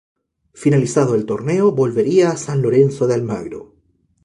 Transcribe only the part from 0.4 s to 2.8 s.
Finalizado el torneo, volvería a San